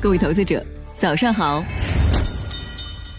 [0.00, 0.64] 各位投资者，
[0.98, 1.62] 早上好！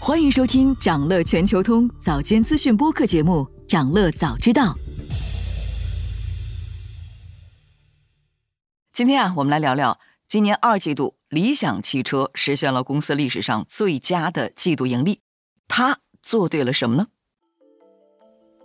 [0.00, 4.74] 欢迎收听长乐全球通早间资讯播客节目《长乐早知道》。
[8.92, 9.98] 今天啊，我们来聊聊
[10.28, 15.20] 今年二季度理想汽车实现了公司历史上最佳的季度盈利，
[15.66, 17.06] 它做对了什么呢？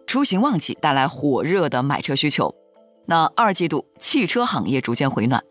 [0.06, 2.54] 出行旺季带来火热的买车需求，
[3.06, 5.44] 那二季度汽车行业逐渐回暖，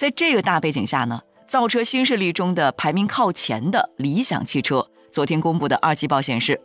[0.00, 1.20] 在这个大背景下呢？
[1.46, 6.58] 造车新势力中的排名靠前的理想汽车，昨天公布的二季报显示，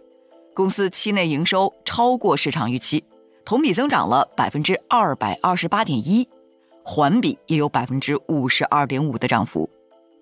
[0.53, 3.03] 公司期内营收超过市场预期，
[3.43, 6.29] 同比增长了百分之二百二十八点一，
[6.81, 9.69] 环比也有百分之五十二点五的涨幅。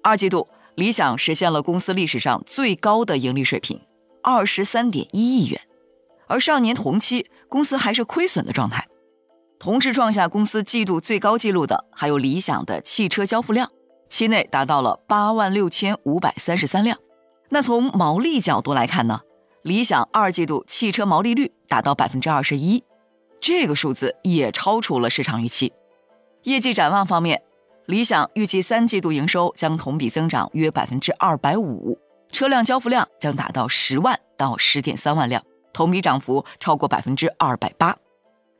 [0.01, 3.79] 二季度，理想实现了公司历史上最高的盈利水平，
[4.23, 5.61] 二十三点一亿元，
[6.25, 8.87] 而上年同期公司还是亏损的状态。
[9.59, 13.69] 同时创下公司季度最高纪录的，还有理想的汽车交付量。
[14.09, 16.97] 期内达到了八万六千五百三十三辆。
[17.49, 19.21] 那从毛利角度来看呢？
[19.63, 22.83] 理想二季度汽车毛利率达到百分之二十一，
[23.39, 25.71] 这个数字也超出了市场预期。
[26.43, 27.41] 业绩展望方面，
[27.85, 31.97] 理想预计三季度营收将同比增长约百分之二百五，
[32.31, 37.95] 车辆交付量将达到十万到十点三万辆，同比涨幅超过百分之二百八。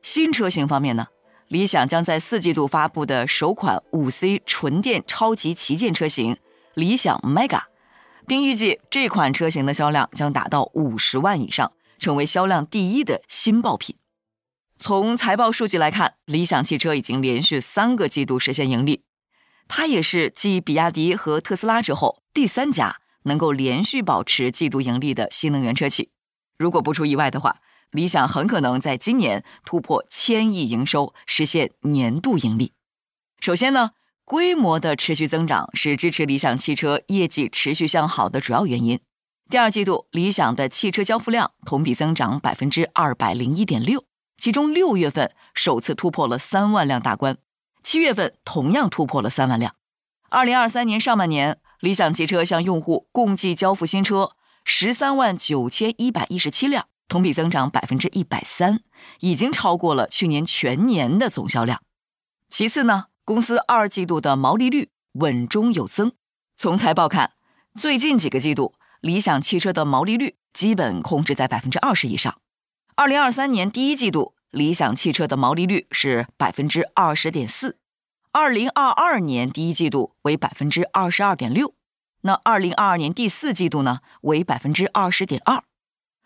[0.04, 1.08] 新车型方面呢？
[1.48, 6.36] 理想将在四季度发布的首款五 C 纯电超级旗舰车型
[6.74, 7.62] 理想 Mega，
[8.28, 13.96] 并预计这款车型的销量将达到五十万以上，成为销量第一的新爆品。
[14.78, 19.04] 从财报数据来看，理想汽车已经连续三个季度实现盈利，
[19.70, 26.12] 它也是继比亚迪和特斯拉之后第三家能够连续保持季度盈利的新能源车企。
[26.58, 27.62] 如果不出意外的话。
[27.94, 32.74] 理想很可能在今年突破千亿营收，实现年度盈利。
[33.40, 33.92] 首先呢，
[34.26, 39.00] 规模的持续增长是支持理想汽车业绩持续向好的主要原因。
[39.50, 44.06] 第二季度，理想的汽车交付量同比增长百分之二百零一点六，
[44.38, 47.38] 其中六月份首次突破了三万辆大关，
[47.84, 49.76] 七月份同样突破了三万辆。
[50.30, 54.32] 二零二三年上半年，理想汽车向用户共计交付新车
[54.64, 56.88] 十三万九千一百一十七辆。
[57.14, 58.80] 同比增长百分之一百三，
[59.20, 61.84] 已经超过了去年全年的总销量。
[62.50, 66.14] 其次呢，公司二季度的毛利率稳中有增。
[66.56, 67.34] 从财报看，
[67.76, 72.40] 最近几个季度，理想汽车的毛利率基本控制在百分之二十以上。
[72.96, 77.78] 二零二三年第一季度，理想汽车的毛利率是百分之二十点四，
[78.32, 81.76] 二零二二年第一季度为百分之二十二点六，
[82.22, 85.64] 那二零二二年第四季度呢为百分之二十点二。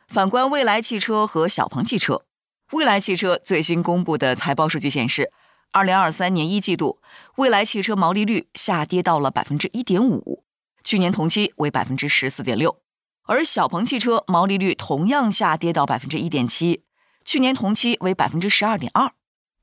[0.07, 2.23] 反观蔚来汽车和小鹏汽车，
[2.71, 5.31] 蔚来汽车最新公布的财报数据显示，
[5.71, 6.99] 二零二三年一季度，
[7.35, 10.43] 蔚来汽车毛利率下跌到了百分之一点五，
[10.81, 12.77] 去年同期为百分之十四点六；
[13.25, 16.83] 而小鹏汽车毛利率同样下跌到百分之一点七，
[17.25, 19.11] 去年同期为百分之十二点二。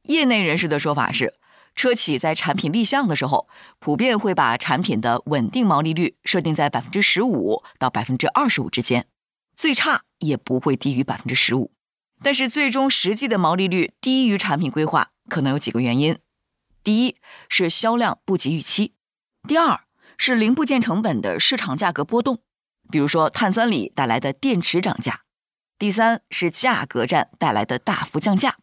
[0.03, 1.35] 业内人士的说法是，
[1.75, 9.07] 车企在产品立项的时候，普遍会把产品的稳定毛利率设定在百分之十五到百分之二十五之间。
[9.55, 11.73] 最差也不会低于百分之十五，
[12.23, 16.19] 但是最终实际的毛利率低于产品规划，可能有几个原因：
[16.83, 17.17] 第一
[17.49, 18.93] 是销量不及预期；
[19.47, 19.81] 第二
[20.17, 22.41] 是零部件成本的市场价格波动，
[22.91, 25.23] 比如说碳酸锂带来的电池涨价；
[25.79, 28.57] 第三是价格战带来的大幅降价。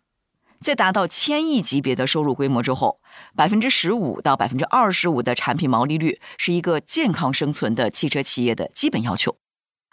[0.60, 3.02] 在达到千亿级别的收入规模之后，
[3.36, 9.38] 百分之十五到百分之二十五的产品毛利率是一个健康生存的汽车企业的基本要求。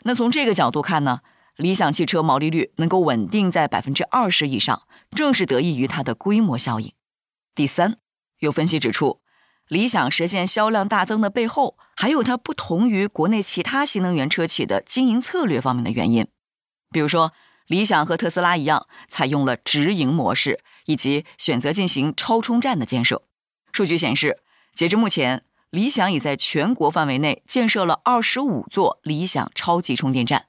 [0.08, 1.20] 那从这个角度看呢，
[1.56, 6.94] 理想汽车毛利率能够稳定在百分之二十以上，正是得益于它的规模效应。
[7.54, 7.98] 第三，
[8.38, 9.20] 有分析指出，
[9.66, 16.26] 理想实现销量大增的背后，还有它不同于国内其他新能源车企的经营策略方面的原因。
[16.91, 17.34] 比如说，
[17.66, 23.24] 理想和特斯拉一样，采用了直营模式，以及选择进行超充站的建设。
[23.72, 24.38] 数据显示，
[24.72, 25.44] 截至目前。
[25.70, 30.47] 理想已在全国范围内建设了二十五座理想超级充电站。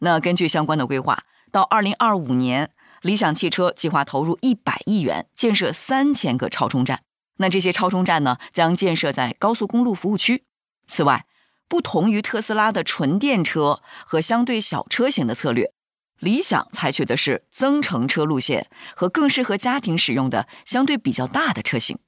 [0.00, 2.70] 那根据相关的规划，到二零二五年，
[3.02, 7.02] 理想汽车计划投入一百亿元建设三千个超充站。
[7.36, 10.44] 那这些超充站呢，将建设在高速公路服务区。
[10.86, 11.26] 此外，
[11.68, 15.72] 不同于特斯拉的纯电车和相对小车型的策略，
[16.18, 21.98] 理想采取的是增程车路线和更适合家庭使用的相对比较大的车型。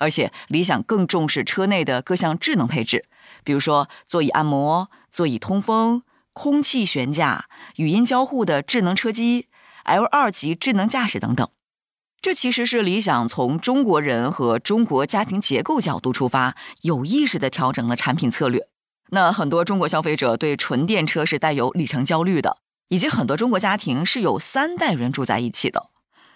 [0.00, 3.04] 而且，理想更重视车内的各项智能配置，
[3.44, 6.02] 比如说座椅按摩、座椅通风、
[6.32, 9.46] 空气悬架、语音交互的智能车机、
[9.84, 11.48] L 二级智能驾驶等等。
[12.22, 18.68] 这其实是理想从中国人和中国家庭结构角度出发，有意识的调整了产品策略。
[19.10, 22.58] 那很多中国消费者对纯电车是带有里程焦虑的，
[22.88, 25.88] 以及很多中国家庭是有三代人住在一起的，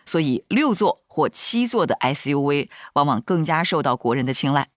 [0.05, 4.71] 所以六座或七座的 SUV 往往更加受到国人的青睐。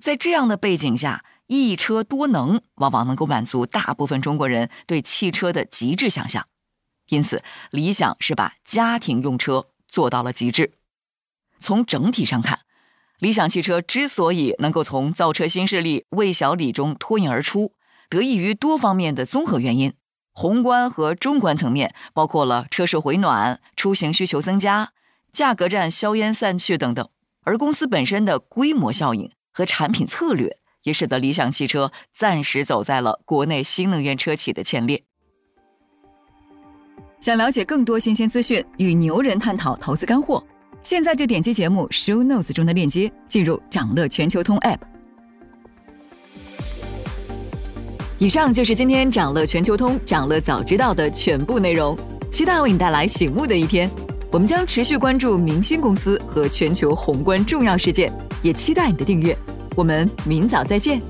[0.00, 6.48] 在这样的背景下，一车多能往往能够满足大部分中国人对汽车的极致想象。
[7.10, 9.68] 因此，理想是把家庭用车。
[9.90, 10.74] 做到了极致。
[11.58, 12.60] 从整体上看，
[13.20, 17.72] 理想汽车之所以能够从造车新势力魏小李中脱颖而出，
[18.10, 19.94] 得益于多方面的综合原因。
[20.32, 24.92] 宏观和中观层面包括了车市回暖、出行需求增加、
[25.38, 27.08] 价格战硝烟散去等等。
[27.44, 35.00] 而公司本身的规模效应和产品策略，也使得理想汽车暂时走在了国内新能源车企的前列。
[37.20, 40.44] 想了解更多新鲜资讯，与牛人探讨投资干货，
[40.82, 44.80] 现在就点击节目 show notes 中的链接，进入掌乐全球通 app。
[48.18, 51.96] 以上就是今天掌乐全球通掌乐早知道的全部内容，
[52.32, 53.88] 期待为你带来醒目的一天。
[54.30, 59.36] 我们将持续关注明星公司和全球宏观重要事件，也期待你的订阅。
[59.74, 61.00] 我们明早再见。